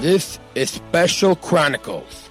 [0.00, 2.30] This is Special Chronicles,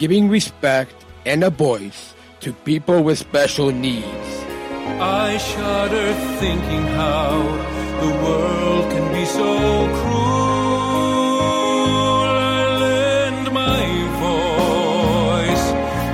[0.00, 0.92] giving respect
[1.24, 4.28] and a voice to people with special needs.
[4.98, 7.38] I shudder thinking how
[8.00, 9.46] the world can be so
[9.94, 10.24] cruel.
[12.26, 13.86] I lend my
[14.26, 15.66] voice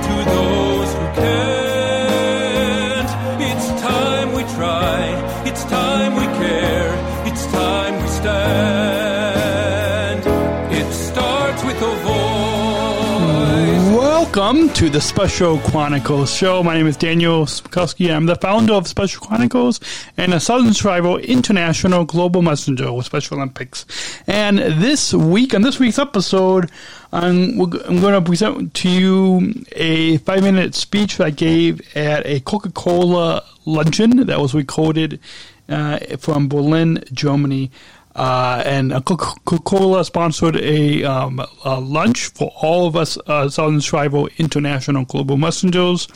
[0.05, 3.09] to those who can't.
[3.41, 6.93] It's time we try, it's time we care,
[7.25, 8.90] it's time we stand.
[14.33, 16.63] Welcome to the Special Chronicles show.
[16.63, 18.15] My name is Daniel Smrokowski.
[18.15, 19.81] I'm the founder of Special Chronicles
[20.15, 23.85] and a Sargent Shriver International Global Messenger with Special Olympics.
[24.27, 26.71] And this week, on this week's episode,
[27.11, 32.25] I'm, I'm going to present to you a five minute speech that I gave at
[32.25, 35.19] a Coca Cola luncheon that was recorded
[35.67, 37.69] uh, from Berlin, Germany.
[38.15, 43.83] Uh, and Coca Cola sponsored a, um, a, lunch for all of us uh, Sargent
[43.83, 46.07] Shriver International Global Messengers.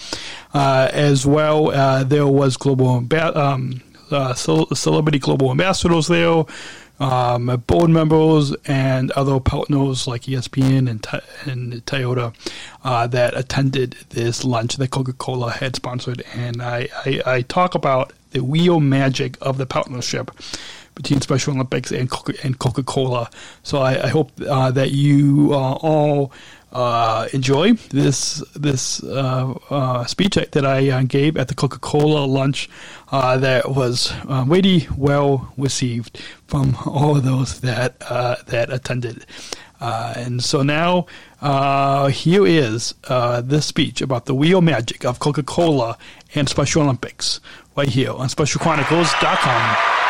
[0.53, 6.43] Uh, as well, uh, there was global um, uh, celebrity global ambassadors there,
[6.99, 11.07] um, board members, and other partners like ESPN and,
[11.45, 12.33] and Toyota
[12.83, 16.23] that attended this lunch that Coca Cola had sponsored.
[16.33, 20.29] And I, I, I talk about the real magic of the partnership
[20.95, 22.09] between Special Olympics and
[22.43, 23.29] and Coca Cola.
[23.63, 26.31] So I, I hope uh, that you uh, all
[26.75, 32.25] uh, enjoy this this uh, uh, speech that I uh, gave at the Coca Cola
[32.25, 32.69] lunch.
[33.11, 34.13] that was
[34.45, 39.25] really well received from all of those that that attended.
[39.79, 41.05] and so now,
[42.09, 42.93] here is
[43.43, 45.97] this speech about the real magic of Coca Cola
[46.33, 47.39] and Special Olympics,
[47.77, 50.04] right here on SpecialChronicles.com.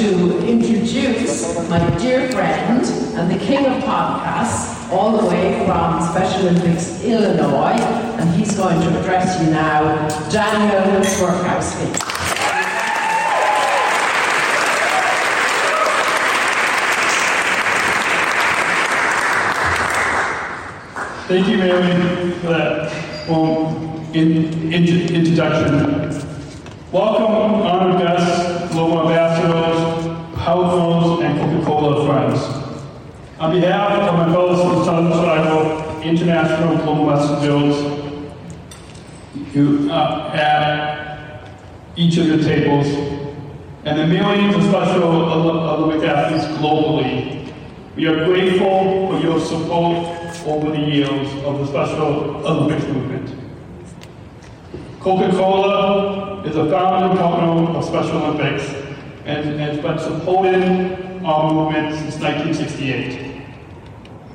[0.00, 2.82] to introduce my dear friend
[3.18, 7.78] and the king of podcasts, all the way from Special Olympics, Illinois,
[8.18, 11.92] and he's going to address you now, Daniel Smrokowski.
[21.28, 23.76] Thank you, Mary, for that well,
[24.14, 26.10] in, in, introduction.
[26.90, 29.89] Welcome, honored guests, global ambassadors,
[30.40, 32.40] households, and Coca-Cola friends.
[33.38, 37.76] On behalf of my fellow Sargent Shriver International Global Messengers,
[39.54, 41.48] you uh, at
[41.96, 42.86] each of the tables,
[43.84, 47.52] and the millions of special Olympic athletes globally,
[47.96, 50.06] we are grateful for your support
[50.46, 53.34] over the years of the Special Olympics movement.
[55.00, 58.79] Coca-Cola is a founding partner of Special Olympics
[59.24, 63.46] and has been supporting our movement since 1968.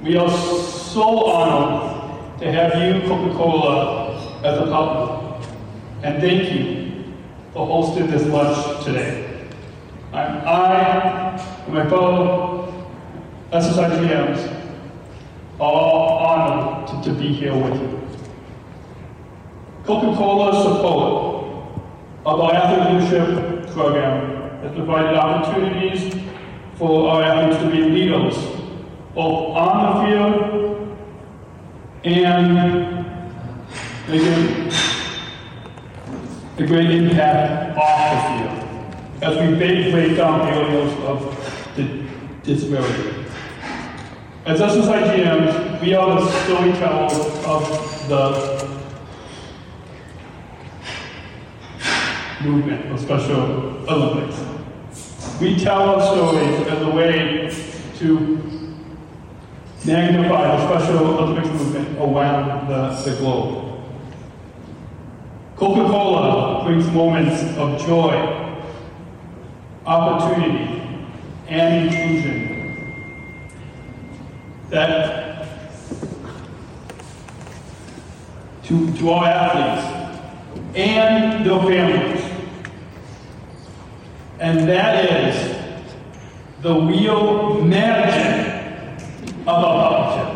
[0.03, 5.47] We are so honored to have you, Coca-Cola, as a partner.
[6.03, 7.03] And thank you
[7.53, 9.47] for hosting this lunch today.
[10.13, 11.16] I'm, I
[11.66, 12.85] and my fellow
[13.51, 14.72] SSIGMs
[15.59, 18.01] are honored to, to be here with you.
[19.85, 21.35] Coca-Cola's support
[22.25, 24.34] of our athlete leadership program
[24.73, 26.15] provided opportunities
[26.75, 28.35] for our athletes to be leaders,
[29.13, 30.97] both on the field
[32.03, 32.53] and
[34.07, 34.71] making
[36.57, 38.65] a great impact off the field
[39.21, 41.17] as we break, break the areas of
[41.75, 42.05] the
[42.43, 43.25] disability.
[44.45, 48.54] As SSIGMs, we are the storytellers of the
[52.45, 53.41] movement of Special
[53.89, 54.41] Olympics.
[55.41, 57.53] We tell our stories as a way
[58.00, 58.38] to
[59.85, 63.83] magnify the Special Olympics movement around the, the globe.
[65.56, 68.62] Coca-Cola brings moments of joy,
[69.86, 70.81] opportunity,
[71.47, 72.56] and inclusion
[74.69, 75.47] that
[78.63, 80.06] to, to our athletes
[80.75, 82.25] and their families.
[84.37, 85.55] And that is
[86.61, 89.07] the real magic
[89.47, 90.35] of a partnership.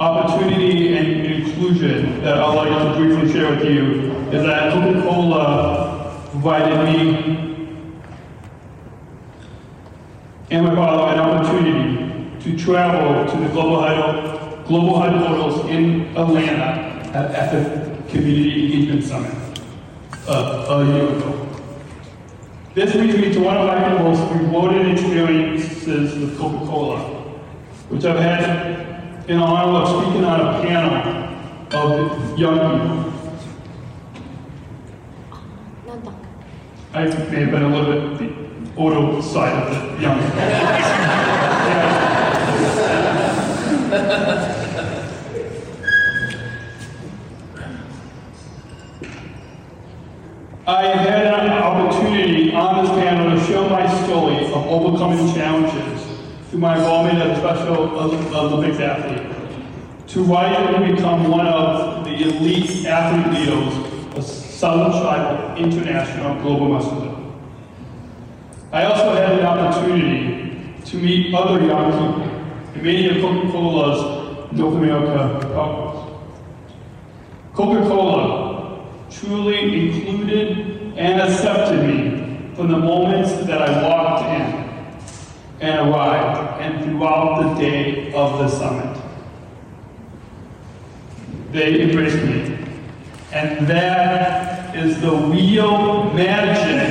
[0.00, 6.84] opportunity, and inclusion that I'd like to briefly share with you is that Coca-Cola provided
[6.84, 7.47] me
[10.50, 16.88] and my father an opportunity to travel to the global, head- global headquarters in Atlanta
[17.14, 19.34] at, the Community Engagement Summit
[20.26, 21.44] uh, a year ago.
[22.74, 26.98] This leads me to one of my most rewarding experiences with Coca-Cola,
[27.90, 31.28] which I've had in honor of speaking on a panel
[31.76, 33.12] of young people.
[36.94, 38.47] I may have been a little bit
[38.78, 40.20] older side of the young.
[50.66, 56.06] I had an opportunity on this panel to share my story of overcoming challenges
[56.50, 59.26] through my involvement as a Special Olympics athlete,
[60.08, 63.74] to and become one of the elite athlete leaders
[64.16, 67.07] of Sargent Shriver International Global Messenger.
[68.70, 72.38] I also had an opportunity to meet other young people
[72.82, 76.14] many of Coca-Cola's North America partners.
[77.54, 84.68] Coca-Cola truly included and accepted me from the moments that I walked in
[85.60, 89.02] and arrived and throughout the day of the summit.
[91.52, 92.58] They embraced me.
[93.32, 96.87] And that is the real magic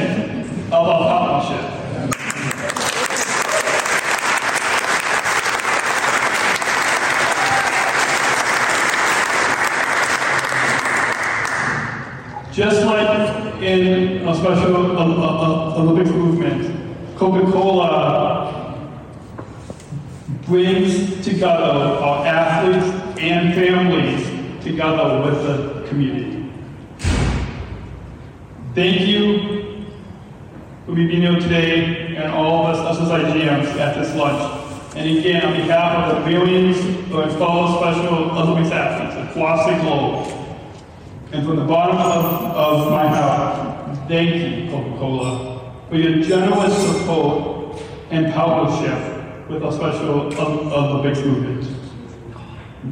[0.67, 1.77] of our partnership.
[12.51, 18.77] Just like in a special Olympics movement, Coca-Cola
[20.47, 21.63] brings together
[22.03, 24.25] our athletes and families
[24.63, 26.51] together with the community.
[28.73, 29.36] Thank you
[31.05, 34.95] being here today and all of us SSIGMs at this lunch.
[34.95, 36.77] And again, on behalf of the millions
[37.13, 40.27] of fellow Special Olympics athletes across the globe,
[41.31, 47.79] and from the bottom of, of my heart, thank you, Coca-Cola, for your generous support
[48.09, 51.67] and partnership with our Special Olympics movement.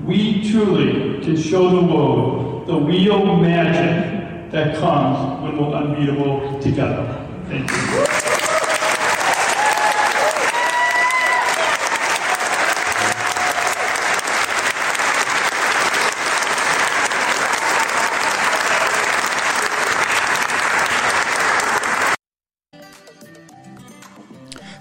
[0.06, 7.25] We truly can show the world the real magic that comes when we're unbeatable together.
[7.48, 7.86] Thank you.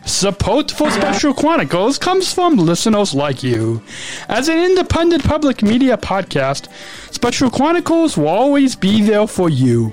[0.06, 3.82] Support for Special Chronicles comes from listeners like you.
[4.26, 6.68] As an independent public media podcast,
[7.10, 9.92] Special Chronicles will always be there for you.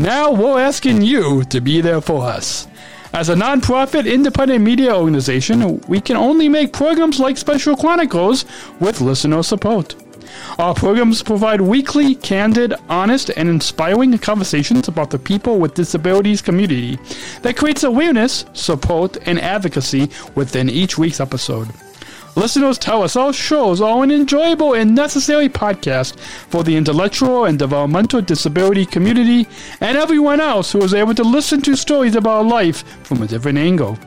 [0.00, 2.68] Now we're asking you to be there for us.
[3.12, 8.44] As a nonprofit independent media organization, we can only make programs like Special Chronicles
[8.78, 9.96] with listener support.
[10.56, 16.96] Our programs provide weekly, candid, honest, and inspiring conversations about the people with disabilities community
[17.42, 21.68] that creates awareness, support, and advocacy within each week's episode.
[22.36, 27.58] Listeners tell us our shows are an enjoyable and necessary podcast for the intellectual and
[27.58, 29.48] developmental disability community
[29.80, 33.58] and everyone else who is able to listen to stories about life from a different
[33.58, 33.98] angle.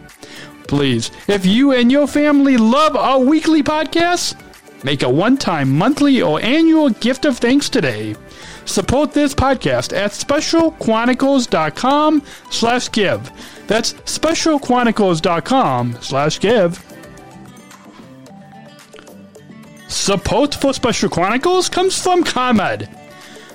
[0.68, 4.36] Please, if you and your family love our weekly podcasts,
[4.84, 8.16] Make a one-time monthly or annual gift of thanks today.
[8.66, 13.32] Support this podcast at specialchronicles.com slash give.
[13.68, 16.91] That's specialchronicles.com slash give.
[19.92, 22.88] Support for Special Chronicles comes from ComEd.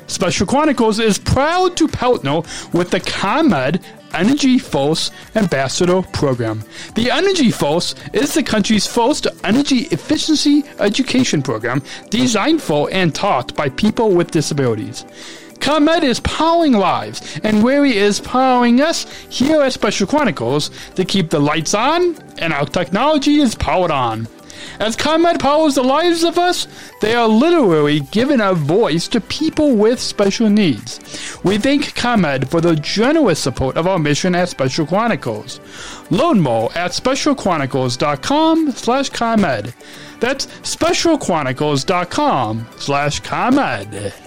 [0.07, 2.43] Special Chronicles is proud to partner
[2.75, 3.81] with the ComEd
[4.13, 6.63] Energy Force Ambassador Program.
[6.95, 13.57] The Energy Force is the country's first energy efficiency education program designed for and taught
[13.57, 15.07] by people with disabilities.
[15.61, 21.31] ComEd is powering lives, and Wary is powering us here at Special Chronicles to keep
[21.31, 24.29] the lights on and our technology is powered on.
[24.81, 26.67] As ComEd powers the lives of us,
[27.01, 31.39] they are literally giving a voice to people with special needs.
[31.45, 35.61] We thank ComEd for the generous support of our mission at Special Chronicles.
[36.11, 39.75] Learn more at specialchronicles.com slash ComEd.
[40.21, 44.26] That's specialchronicles.com slash ComEd.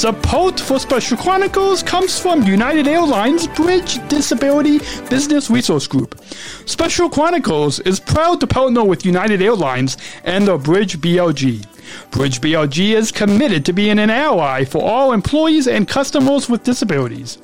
[0.00, 4.78] Support for Special Chronicles comes from United Airlines Bridge Disability
[5.10, 6.18] Business Resource Group.
[6.64, 11.69] Special Chronicles is proud to partner with United Airlines and the Bridge BRG.
[12.10, 17.38] Bridge BRG is committed to being an ally for all employees and customers with disabilities.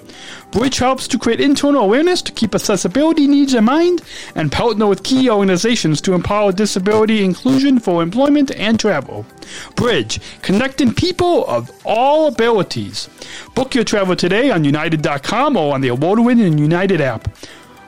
[0.50, 4.02] Bridge helps to create internal awareness to keep accessibility needs in mind
[4.34, 9.26] and partner with key organizations to empower disability inclusion for employment and travel.
[9.74, 13.08] Bridge, connecting people of all abilities.
[13.54, 17.28] Book your travel today on United.com or on the award winning United app.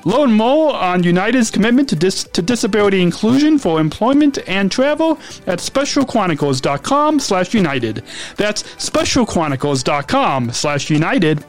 [0.05, 5.59] Learn more on United's commitment to, dis- to disability inclusion for employment and travel at
[5.59, 8.03] specialchronicles.com slash united.
[8.37, 11.45] That's specialchronicles.com slash united.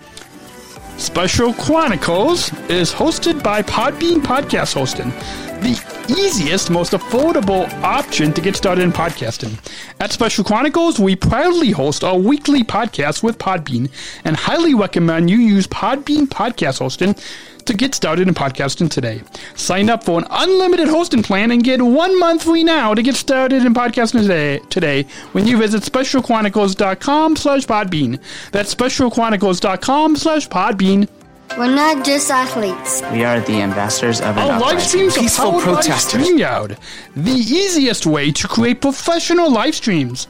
[0.97, 5.11] Special Chronicles is hosted by Podbean Podcast Hosting,
[5.61, 9.57] the easiest, most affordable option to get started in podcasting.
[10.01, 13.89] At Special Chronicles, we proudly host our weekly podcast with Podbean
[14.25, 17.15] and highly recommend you use Podbean Podcast Hosting
[17.69, 19.21] to get started in podcasting today.
[19.55, 23.15] Sign up for an unlimited hosting plan and get one month free now to get
[23.15, 28.19] started in podcasting today, today when you visit specialchronicles.com slash podbean.
[28.51, 31.07] That's specialchronicles.com slash podbean.
[31.57, 33.01] We're not just athletes.
[33.11, 34.87] We are the ambassadors of an Our live uprising.
[34.89, 36.21] streams are Peaceful powered by protesters.
[36.27, 36.77] StreamYard,
[37.15, 40.27] the easiest way to create professional live streams.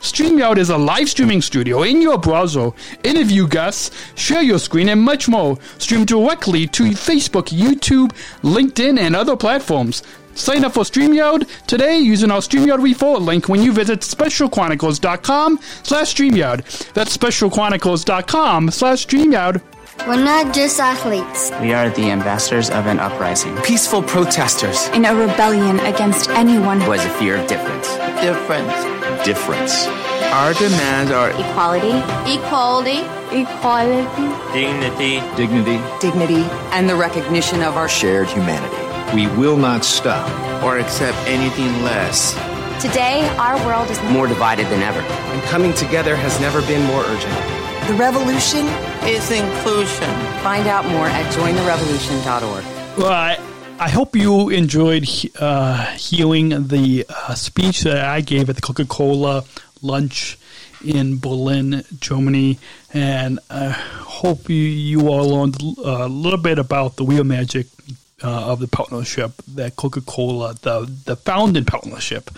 [0.00, 2.70] StreamYard is a live streaming studio in your browser.
[3.04, 5.58] Interview guests, share your screen, and much more.
[5.78, 10.02] Stream directly to Facebook, YouTube, LinkedIn, and other platforms.
[10.34, 16.14] Sign up for StreamYard today using our StreamYard referral link when you visit specialchronicles.com slash
[16.14, 16.92] StreamYard.
[16.94, 19.60] That's specialchronicles.com slash StreamYard.
[20.06, 21.50] We're not just athletes.
[21.60, 23.54] We are the ambassadors of an uprising.
[23.58, 24.88] Peaceful protesters.
[24.88, 27.86] in a rebellion against anyone who has a fear of difference.
[28.22, 28.99] Difference.
[29.24, 29.86] Difference.
[30.32, 31.92] Our demands are equality,
[32.32, 33.00] Equality.
[33.30, 35.78] equality, dignity, Dignity.
[36.00, 38.76] dignity, and the recognition of our Shared humanity.
[39.14, 40.28] We will not stop.
[40.62, 42.34] or accept anything less.
[42.82, 45.00] Today, our world is More divided than ever.
[45.00, 47.34] And coming together has never been more urgent.
[47.88, 48.66] The revolution.
[49.04, 50.10] Is inclusion.
[50.42, 52.64] Find out more at jointherevolution.org.
[52.98, 53.38] Well, I,
[53.82, 55.08] I hope you enjoyed
[55.38, 59.44] uh, hearing the uh, speech that I gave at the Coca Cola
[59.80, 60.36] lunch
[60.84, 62.58] in Berlin, Germany,
[62.92, 67.68] and I hope you, you all learned uh, a little bit about the real magic
[68.22, 72.30] uh, of the partnership that Coca Cola, the, the founding partnership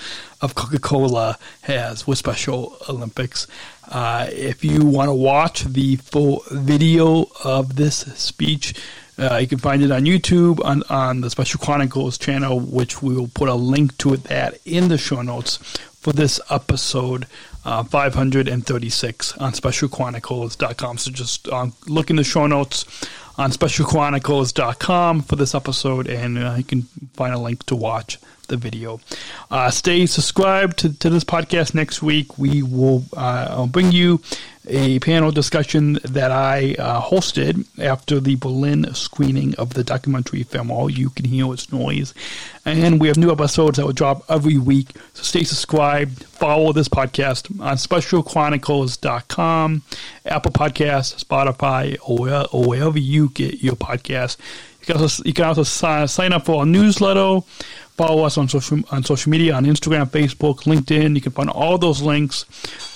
[0.43, 3.49] of Coca Cola, has with Special Olympics.
[3.91, 8.75] Uh, if you want to watch the full video of this speech,
[9.23, 13.15] uh, you can find it on YouTube on, on the Special Chronicles channel, which we
[13.15, 15.57] will put a link to that in the show notes
[16.03, 17.27] for this episode
[17.65, 20.99] uh, 536 on specialchronicles.com.
[20.99, 22.85] So just um, look in the show notes
[23.39, 26.83] on specialchronicles.com for this episode, and uh, you can
[27.15, 29.01] find a link to watch the video.
[29.51, 32.37] Uh, stay subscribed to, to this podcast next week.
[32.39, 34.21] We will uh, I'll bring you
[34.69, 40.71] a panel discussion that I uh, hosted after the Berlin screening of the documentary film
[40.71, 42.15] All You Can Hear Is Noise.
[42.65, 44.91] And we have new episodes that will drop every week.
[45.15, 49.83] So stay subscribed, follow this podcast on specialchronicles.com,
[50.27, 54.37] Apple Podcasts, Spotify, or, or wherever you get your podcasts.
[54.83, 57.41] You can also, you can also sign, up for our newsletter.
[57.97, 61.15] Follow us on social on social media on Instagram, Facebook, LinkedIn.
[61.15, 62.47] You can find all those links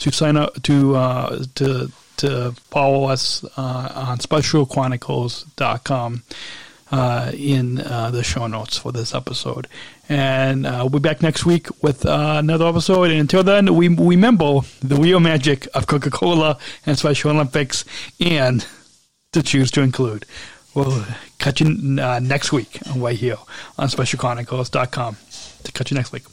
[0.00, 6.22] to sign up to uh, to to follow us uh, on specialchronicles.com
[6.90, 9.66] uh, in uh, the show notes for this episode.
[10.08, 13.10] And uh, we'll be back next week with uh, another episode.
[13.10, 17.84] And until then, we remember the real magic of Coca Cola and Special Olympics
[18.20, 18.66] and
[19.32, 20.24] to choose to include.
[20.76, 21.06] We'll
[21.38, 23.38] catch you uh, next week right here
[23.78, 25.16] on specialchronicles.com.
[25.64, 26.24] To catch you next week.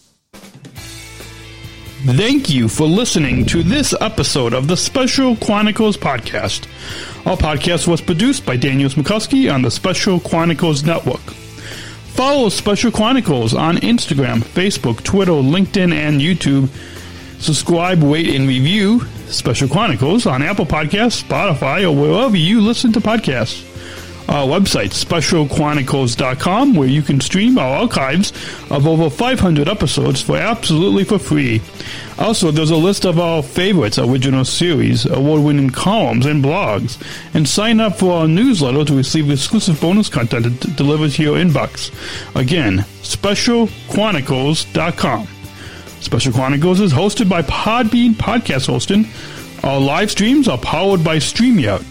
[2.05, 6.67] Thank you for listening to this episode of the Special Chronicles podcast.
[7.25, 11.21] Our podcast was produced by Daniel Smrokowski on the Special Chronicles Network.
[11.21, 16.67] Follow Special Chronicles on Instagram, Facebook, Twitter, LinkedIn, and YouTube.
[17.41, 22.99] Subscribe, rate, and review Special Chronicles on Apple Podcasts, Spotify, or wherever you listen to
[22.99, 23.72] podcasts
[24.29, 28.31] our website, specialchronicles.com, where you can stream our archives
[28.71, 31.61] of over 500 episodes for absolutely for free.
[32.17, 36.97] Also, there's a list of our favorites original series, award-winning columns, and blogs.
[37.33, 41.37] And sign up for our newsletter to receive exclusive bonus content d- delivered to your
[41.37, 41.91] inbox.
[42.35, 45.27] Again, specialchronicles.com.
[45.99, 49.07] Special Chronicles is hosted by Podbean Podcast Hosting.
[49.63, 51.85] Our live streams are powered by StreamYard.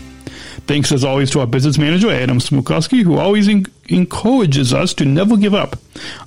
[0.66, 5.04] Thanks as always to our business manager, Adam Smrokowski, who always en- encourages us to
[5.04, 5.76] never give up.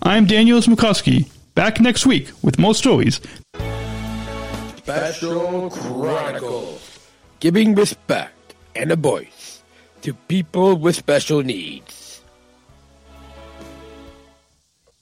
[0.02, 3.22] I'm Daniel Smrokowski, back next week with more stories
[4.78, 7.00] Special Chronicles,
[7.40, 9.64] giving respect and a voice
[10.04, 11.95] to people with special needs.